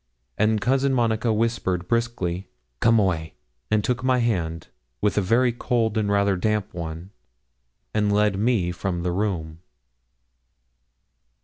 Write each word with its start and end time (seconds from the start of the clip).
And 0.35 0.59
Cousin 0.59 0.95
Monica 0.95 1.31
whispered, 1.31 1.87
briskly, 1.87 2.47
'Come 2.79 2.97
away,' 2.97 3.35
and 3.69 3.83
took 3.83 4.03
my 4.03 4.17
hand 4.17 4.69
with 4.99 5.15
a 5.15 5.21
very 5.21 5.51
cold 5.51 5.95
and 5.95 6.09
rather 6.09 6.35
damp 6.35 6.73
one, 6.73 7.11
and 7.93 8.11
led 8.11 8.35
me 8.39 8.71
from 8.71 9.03
the 9.03 9.11
room. 9.11 9.59